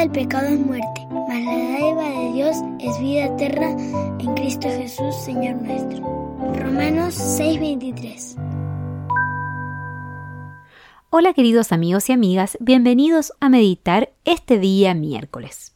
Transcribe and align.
del 0.00 0.10
pecado 0.12 0.46
es 0.46 0.58
muerte, 0.58 1.06
mas 1.10 1.44
la 1.44 1.52
dádiva 1.52 2.08
de 2.08 2.32
Dios 2.32 2.56
es 2.78 2.98
vida 3.00 3.26
eterna 3.26 3.70
en 4.18 4.34
Cristo 4.34 4.66
Jesús, 4.66 5.14
Señor 5.14 5.56
nuestro. 5.56 6.00
Romanos 6.54 7.14
6:23 7.16 8.36
Hola 11.10 11.34
queridos 11.34 11.72
amigos 11.72 12.08
y 12.08 12.14
amigas, 12.14 12.56
bienvenidos 12.60 13.34
a 13.40 13.50
meditar 13.50 14.14
este 14.24 14.58
día 14.58 14.94
miércoles. 14.94 15.74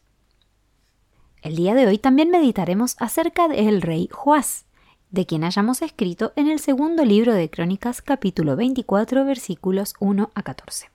El 1.43 1.55
día 1.55 1.75
de 1.75 1.85
hoy 1.85 1.99
también 1.99 2.31
meditaremos 2.31 2.95
acerca 2.99 3.47
del 3.47 3.83
rey 3.83 4.09
Joás, 4.11 4.65
de 5.11 5.27
quien 5.27 5.43
hayamos 5.43 5.83
escrito 5.83 6.33
en 6.35 6.47
el 6.47 6.57
segundo 6.57 7.05
libro 7.05 7.31
de 7.35 7.51
Crónicas 7.51 8.01
capítulo 8.01 8.55
24 8.55 9.23
versículos 9.23 9.93
1 9.99 10.31
a 10.33 10.41
14. 10.41 10.94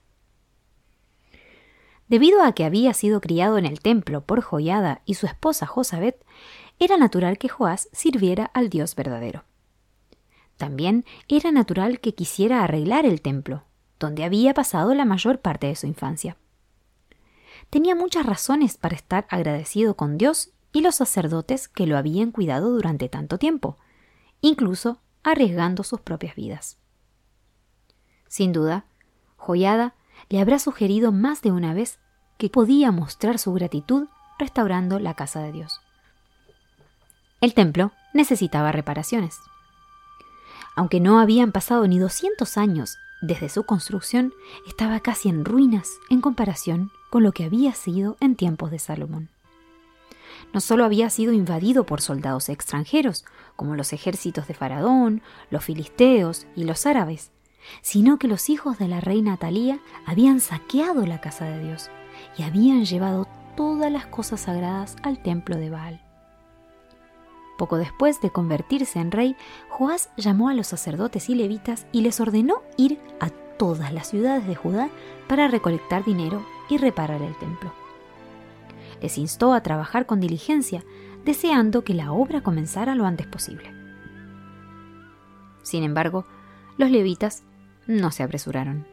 Debido 2.11 2.43
a 2.43 2.51
que 2.51 2.65
había 2.65 2.93
sido 2.93 3.21
criado 3.21 3.57
en 3.57 3.65
el 3.65 3.79
templo 3.79 4.25
por 4.25 4.41
Joyada 4.41 5.01
y 5.05 5.13
su 5.13 5.27
esposa 5.27 5.65
Josabet, 5.65 6.21
era 6.77 6.97
natural 6.97 7.37
que 7.37 7.47
Joás 7.47 7.87
sirviera 7.93 8.51
al 8.53 8.69
Dios 8.69 8.95
verdadero. 8.95 9.45
También 10.57 11.05
era 11.29 11.53
natural 11.53 12.01
que 12.01 12.13
quisiera 12.13 12.65
arreglar 12.65 13.05
el 13.05 13.21
templo, 13.21 13.63
donde 13.97 14.25
había 14.25 14.53
pasado 14.53 14.93
la 14.93 15.05
mayor 15.05 15.39
parte 15.39 15.67
de 15.67 15.75
su 15.77 15.87
infancia. 15.87 16.35
Tenía 17.69 17.95
muchas 17.95 18.25
razones 18.25 18.75
para 18.75 18.97
estar 18.97 19.25
agradecido 19.29 19.95
con 19.95 20.17
Dios 20.17 20.49
y 20.73 20.81
los 20.81 20.95
sacerdotes 20.95 21.69
que 21.69 21.87
lo 21.87 21.97
habían 21.97 22.31
cuidado 22.31 22.71
durante 22.71 23.07
tanto 23.07 23.37
tiempo, 23.37 23.77
incluso 24.41 24.99
arriesgando 25.23 25.83
sus 25.83 26.01
propias 26.01 26.35
vidas. 26.35 26.77
Sin 28.27 28.51
duda, 28.51 28.83
Joyada 29.37 29.95
le 30.29 30.39
habrá 30.39 30.59
sugerido 30.59 31.11
más 31.11 31.41
de 31.41 31.51
una 31.51 31.73
vez 31.73 31.99
que 32.37 32.49
podía 32.49 32.91
mostrar 32.91 33.37
su 33.37 33.53
gratitud 33.53 34.07
restaurando 34.39 34.99
la 34.99 35.13
casa 35.13 35.41
de 35.41 35.51
Dios. 35.51 35.79
El 37.39 37.53
templo 37.53 37.91
necesitaba 38.13 38.71
reparaciones. 38.71 39.39
Aunque 40.75 40.99
no 40.99 41.19
habían 41.19 41.51
pasado 41.51 41.87
ni 41.87 41.99
200 41.99 42.57
años 42.57 42.97
desde 43.21 43.49
su 43.49 43.63
construcción, 43.63 44.33
estaba 44.67 44.99
casi 44.99 45.29
en 45.29 45.45
ruinas 45.45 45.89
en 46.09 46.21
comparación 46.21 46.91
con 47.09 47.23
lo 47.23 47.31
que 47.33 47.43
había 47.43 47.73
sido 47.73 48.17
en 48.19 48.35
tiempos 48.35 48.71
de 48.71 48.79
Salomón. 48.79 49.29
No 50.53 50.59
solo 50.59 50.85
había 50.85 51.09
sido 51.09 51.33
invadido 51.33 51.85
por 51.85 52.01
soldados 52.01 52.49
extranjeros, 52.49 53.25
como 53.55 53.75
los 53.75 53.93
ejércitos 53.93 54.47
de 54.47 54.53
Faraón, 54.53 55.21
los 55.49 55.63
filisteos 55.63 56.47
y 56.55 56.63
los 56.63 56.85
árabes, 56.85 57.31
sino 57.81 58.17
que 58.17 58.27
los 58.27 58.49
hijos 58.49 58.77
de 58.77 58.87
la 58.87 59.01
reina 59.01 59.37
Talía 59.37 59.79
habían 60.05 60.39
saqueado 60.39 61.05
la 61.05 61.21
casa 61.21 61.45
de 61.45 61.63
Dios 61.63 61.89
y 62.37 62.43
habían 62.43 62.85
llevado 62.85 63.27
todas 63.55 63.91
las 63.91 64.05
cosas 64.05 64.41
sagradas 64.41 64.95
al 65.03 65.21
templo 65.21 65.57
de 65.57 65.69
Baal. 65.69 66.01
Poco 67.57 67.77
después 67.77 68.21
de 68.21 68.31
convertirse 68.31 68.99
en 68.99 69.11
rey, 69.11 69.35
Joás 69.69 70.09
llamó 70.17 70.49
a 70.49 70.53
los 70.53 70.67
sacerdotes 70.67 71.29
y 71.29 71.35
levitas 71.35 71.85
y 71.91 72.01
les 72.01 72.19
ordenó 72.19 72.63
ir 72.77 72.99
a 73.19 73.29
todas 73.29 73.93
las 73.93 74.07
ciudades 74.07 74.47
de 74.47 74.55
Judá 74.55 74.89
para 75.27 75.47
recolectar 75.47 76.03
dinero 76.03 76.43
y 76.69 76.77
reparar 76.77 77.21
el 77.21 77.37
templo. 77.37 77.71
Les 79.01 79.17
instó 79.19 79.53
a 79.53 79.61
trabajar 79.61 80.07
con 80.07 80.19
diligencia, 80.19 80.83
deseando 81.23 81.83
que 81.83 81.93
la 81.93 82.11
obra 82.11 82.41
comenzara 82.41 82.95
lo 82.95 83.05
antes 83.05 83.27
posible. 83.27 83.71
Sin 85.61 85.83
embargo, 85.83 86.25
los 86.77 86.89
levitas 86.89 87.43
no 87.87 88.11
se 88.11 88.23
apresuraron. 88.23 88.85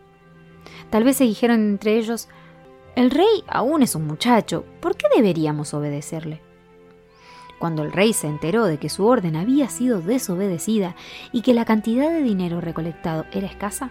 Tal 0.90 1.04
vez 1.04 1.16
se 1.16 1.24
dijeron 1.24 1.60
entre 1.60 1.96
ellos, 1.96 2.28
el 2.96 3.10
rey 3.10 3.44
aún 3.46 3.82
es 3.82 3.94
un 3.94 4.06
muchacho, 4.06 4.64
¿por 4.80 4.96
qué 4.96 5.06
deberíamos 5.14 5.72
obedecerle? 5.74 6.42
Cuando 7.58 7.82
el 7.82 7.92
rey 7.92 8.12
se 8.12 8.28
enteró 8.28 8.66
de 8.66 8.78
que 8.78 8.88
su 8.88 9.06
orden 9.06 9.36
había 9.36 9.68
sido 9.68 10.00
desobedecida 10.00 10.94
y 11.32 11.42
que 11.42 11.54
la 11.54 11.64
cantidad 11.64 12.10
de 12.10 12.22
dinero 12.22 12.60
recolectado 12.60 13.24
era 13.32 13.46
escasa, 13.48 13.90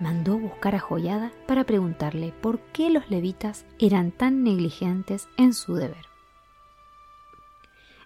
mandó 0.00 0.38
buscar 0.38 0.74
a 0.74 0.80
Joyada 0.80 1.32
para 1.46 1.64
preguntarle 1.64 2.32
por 2.40 2.60
qué 2.60 2.90
los 2.90 3.10
levitas 3.10 3.64
eran 3.78 4.12
tan 4.12 4.44
negligentes 4.44 5.28
en 5.36 5.54
su 5.54 5.74
deber. 5.74 6.06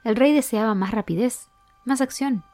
El 0.04 0.16
rey 0.16 0.32
deseaba 0.32 0.74
más 0.74 0.92
rapidez, 0.92 1.48
más 1.84 2.00
acción. 2.00 2.44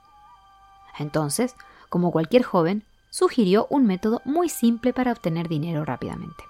Entonces, 0.99 1.55
como 1.89 2.11
cualquier 2.11 2.43
joven, 2.43 2.85
sugirió 3.11 3.67
un 3.71 3.87
método 3.87 4.23
muy 4.25 4.49
simple 4.49 4.93
para 4.93 5.13
obtener 5.13 5.49
dinero 5.49 5.85
rápidamente. 5.85 6.45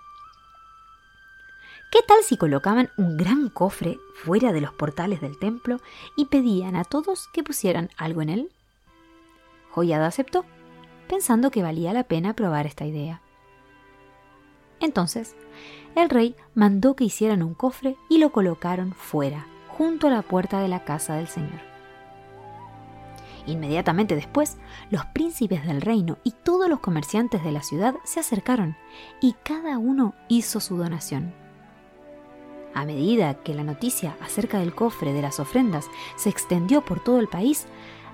¿Qué 1.90 2.00
tal 2.06 2.22
si 2.22 2.36
colocaban 2.36 2.90
un 2.98 3.16
gran 3.16 3.48
cofre 3.48 3.98
fuera 4.14 4.52
de 4.52 4.60
los 4.60 4.72
portales 4.72 5.22
del 5.22 5.38
templo 5.38 5.78
y 6.16 6.26
pedían 6.26 6.76
a 6.76 6.84
todos 6.84 7.28
que 7.32 7.42
pusieran 7.42 7.88
algo 7.96 8.20
en 8.20 8.28
él? 8.28 8.52
Joyada 9.70 10.06
aceptó, 10.06 10.44
pensando 11.08 11.50
que 11.50 11.62
valía 11.62 11.94
la 11.94 12.04
pena 12.04 12.34
probar 12.34 12.66
esta 12.66 12.84
idea. 12.84 13.22
Entonces, 14.80 15.34
el 15.96 16.10
rey 16.10 16.36
mandó 16.54 16.94
que 16.94 17.04
hicieran 17.04 17.42
un 17.42 17.54
cofre 17.54 17.96
y 18.10 18.18
lo 18.18 18.30
colocaron 18.30 18.92
fuera, 18.92 19.46
junto 19.68 20.08
a 20.08 20.10
la 20.10 20.22
puerta 20.22 20.60
de 20.60 20.68
la 20.68 20.84
casa 20.84 21.14
del 21.14 21.28
Señor. 21.28 21.67
Inmediatamente 23.48 24.14
después, 24.14 24.58
los 24.90 25.06
príncipes 25.06 25.66
del 25.66 25.80
reino 25.80 26.18
y 26.22 26.32
todos 26.32 26.68
los 26.68 26.80
comerciantes 26.80 27.42
de 27.42 27.50
la 27.50 27.62
ciudad 27.62 27.94
se 28.04 28.20
acercaron 28.20 28.76
y 29.22 29.32
cada 29.42 29.78
uno 29.78 30.14
hizo 30.28 30.60
su 30.60 30.76
donación. 30.76 31.32
A 32.74 32.84
medida 32.84 33.42
que 33.42 33.54
la 33.54 33.64
noticia 33.64 34.16
acerca 34.20 34.58
del 34.58 34.74
cofre 34.74 35.14
de 35.14 35.22
las 35.22 35.40
ofrendas 35.40 35.86
se 36.16 36.28
extendió 36.28 36.84
por 36.84 37.02
todo 37.02 37.18
el 37.18 37.26
país, 37.26 37.66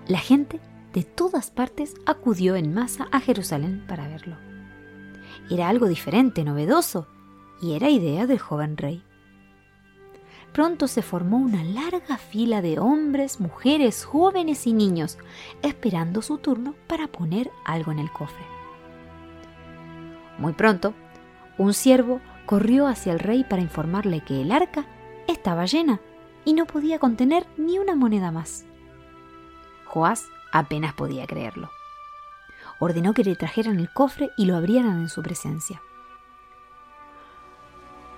la 0.07 0.21
gente 0.21 0.61
de 0.93 1.03
todas 1.03 1.51
partes 1.51 1.95
acudió 2.07 2.55
en 2.55 2.73
masa 2.73 3.09
a 3.11 3.19
Jerusalén 3.19 3.85
para 3.89 4.07
verlo. 4.07 4.37
Era 5.51 5.69
algo 5.69 5.89
diferente, 5.89 6.45
novedoso, 6.45 7.09
y 7.61 7.73
era 7.73 7.91
idea 7.91 8.29
del 8.29 8.39
joven 8.39 8.77
rey. 8.77 9.03
Pronto 10.55 10.87
se 10.87 11.03
formó 11.03 11.39
una 11.39 11.65
larga 11.65 12.17
fila 12.17 12.63
de 12.63 12.79
hombres, 12.79 13.41
mujeres, 13.41 14.05
jóvenes 14.05 14.69
y 14.69 14.73
niños, 14.73 15.19
esperando 15.63 16.23
su 16.23 16.39
turno 16.39 16.77
para 16.87 17.09
poner 17.09 17.51
algo 17.65 17.91
en 17.91 17.99
el 17.99 18.09
cofre. 18.13 18.45
Muy 20.39 20.53
pronto, 20.53 20.95
un 21.59 21.75
siervo 21.75 22.21
corrió 22.47 22.87
hacia 22.87 23.13
el 23.13 23.19
rey 23.19 23.43
para 23.43 23.63
informarle 23.63 24.21
que 24.21 24.43
el 24.43 24.53
arca 24.53 24.87
estaba 25.27 25.65
llena 25.65 26.01
y 26.45 26.53
no 26.53 26.67
podía 26.67 27.01
contener 27.01 27.49
ni 27.57 27.81
una 27.81 27.97
moneda 27.97 28.31
más. 28.31 28.65
Joás 29.87 30.29
apenas 30.53 30.95
podía 30.95 31.27
creerlo. 31.27 31.69
Ordenó 32.79 33.13
que 33.13 33.25
le 33.25 33.35
trajeran 33.35 33.81
el 33.81 33.93
cofre 33.93 34.31
y 34.37 34.45
lo 34.45 34.55
abrieran 34.55 35.01
en 35.01 35.09
su 35.09 35.21
presencia. 35.21 35.83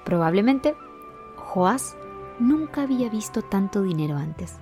Probablemente, 0.05 0.77
Joás 1.37 1.97
nunca 2.39 2.83
había 2.83 3.09
visto 3.09 3.43
tanto 3.43 3.83
dinero 3.83 4.17
antes, 4.17 4.57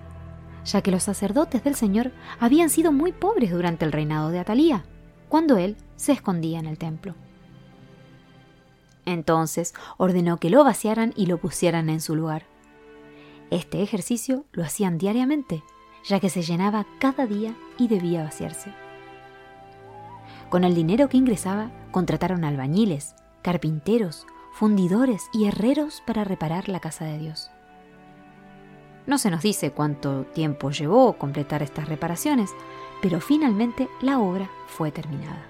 ya 0.65 0.82
que 0.82 0.91
los 0.91 1.03
sacerdotes 1.03 1.65
del 1.65 1.75
Señor 1.75 2.12
habían 2.41 2.71
sido 2.71 2.93
muy 2.93 3.12
pobres 3.12 3.50
durante 3.50 3.85
el 3.85 3.93
reinado 3.93 4.31
de 4.31 4.38
Atalía, 4.38 4.85
cuando 5.29 5.56
él 5.56 5.76
se 5.97 6.12
escondía 6.12 6.59
en 6.59 6.67
el 6.67 6.79
templo. 6.79 7.15
Entonces 9.06 9.75
ordenó 9.99 10.38
que 10.38 10.50
lo 10.50 10.65
vaciaran 10.65 11.12
y 11.17 11.26
lo 11.26 11.38
pusieran 11.38 11.91
en 11.91 12.00
su 12.00 12.15
lugar. 12.15 12.44
Este 13.50 13.82
ejercicio 13.82 14.44
lo 14.53 14.65
hacían 14.65 14.99
diariamente, 14.99 15.62
ya 16.05 16.20
que 16.20 16.31
se 16.31 16.43
llenaba 16.43 16.87
cada 16.99 17.27
día 17.27 17.55
y 17.79 17.88
debía 17.88 18.25
vaciarse. 18.25 18.73
Con 20.49 20.65
el 20.65 20.75
dinero 20.75 21.09
que 21.09 21.17
ingresaba, 21.17 21.70
contrataron 21.91 22.44
albañiles, 22.44 23.15
carpinteros, 23.43 24.27
fundidores 24.53 25.29
y 25.32 25.47
herreros 25.47 26.03
para 26.06 26.25
reparar 26.25 26.69
la 26.69 26.81
casa 26.81 27.05
de 27.05 27.19
Dios. 27.19 27.50
No 29.06 29.19
se 29.19 29.31
nos 29.31 29.43
dice 29.43 29.71
cuánto 29.71 30.25
tiempo 30.25 30.71
llevó 30.71 31.15
completar 31.15 31.62
estas 31.62 31.89
reparaciones, 31.89 32.51
pero 33.03 33.21
finalmente 33.21 33.89
la 34.01 34.19
obra 34.19 34.51
fue 34.67 34.91
terminada. 34.91 35.47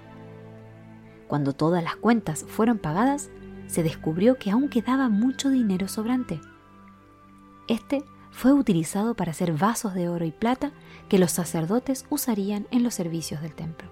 Cuando 1.28 1.52
todas 1.52 1.82
las 1.82 1.96
cuentas 1.96 2.44
fueron 2.48 2.78
pagadas, 2.78 3.30
se 3.66 3.82
descubrió 3.82 4.38
que 4.38 4.50
aún 4.50 4.68
quedaba 4.68 5.08
mucho 5.08 5.50
dinero 5.50 5.88
sobrante. 5.88 6.40
Este 7.68 8.04
fue 8.30 8.52
utilizado 8.52 9.14
para 9.14 9.30
hacer 9.30 9.52
vasos 9.52 9.94
de 9.94 10.08
oro 10.08 10.24
y 10.24 10.32
plata 10.32 10.72
que 11.08 11.18
los 11.18 11.30
sacerdotes 11.30 12.04
usarían 12.10 12.66
en 12.72 12.82
los 12.82 12.94
servicios 12.94 13.40
del 13.40 13.54
templo. 13.54 13.88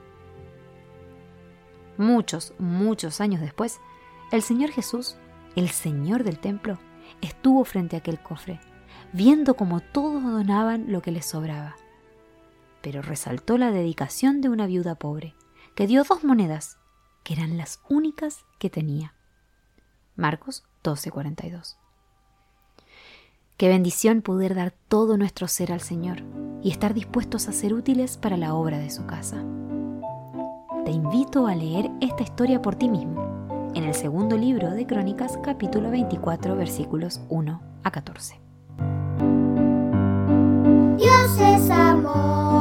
Muchos, 1.97 2.53
muchos 2.59 3.21
años 3.21 3.41
después, 3.41 3.81
el 4.33 4.43
Señor 4.43 4.71
Jesús, 4.71 5.17
el 5.55 5.69
Señor 5.69 6.25
del 6.25 6.39
templo, 6.39 6.79
estuvo 7.21 7.65
frente 7.65 7.97
a 7.97 8.01
aquel 8.01 8.19
cofre, 8.19 8.61
viendo 9.13 9.55
cómo 9.55 9.81
todos 9.81 10.23
donaban 10.23 10.91
lo 10.91 11.03
que 11.03 11.11
les 11.13 11.27
sobraba. 11.27 11.77
Pero 12.81 13.03
resaltó 13.03 13.59
la 13.59 13.71
dedicación 13.71 14.41
de 14.41 14.49
una 14.49 14.67
viuda 14.67 14.95
pobre, 14.95 15.35
que 15.75 15.87
dio 15.87 16.05
dos 16.05 16.25
monedas, 16.25 16.79
que 17.23 17.35
eran 17.35 17.57
las 17.57 17.81
únicas 17.89 18.45
que 18.59 18.71
tenía. 18.71 19.15
Marcos 20.17 20.65
12:42. 20.83 21.77
Qué 23.57 23.69
bendición 23.69 24.23
poder 24.23 24.55
dar 24.55 24.73
todo 24.89 25.17
nuestro 25.17 25.47
ser 25.47 25.73
al 25.73 25.81
Señor 25.81 26.23
y 26.63 26.71
estar 26.71 26.95
dispuestos 26.95 27.49
a 27.49 27.53
ser 27.53 27.75
útiles 27.75 28.17
para 28.17 28.37
la 28.37 28.55
obra 28.55 28.79
de 28.79 28.91
su 28.91 29.07
casa. 29.07 29.45
Te 30.85 30.91
invito 30.91 31.47
a 31.47 31.55
leer 31.55 31.91
esta 32.01 32.25
historia 32.25 32.61
por 32.61 32.75
ti 32.75 32.89
mismo 32.89 33.71
en 33.75 33.85
el 33.85 33.95
segundo 33.95 34.37
libro 34.37 34.71
de 34.71 34.87
Crónicas 34.87 35.39
capítulo 35.43 35.91
24 35.91 36.57
versículos 36.57 37.21
1 37.29 37.63
a 37.85 37.91
14. 37.91 38.52
Es 41.39 41.71
amor. 41.71 42.52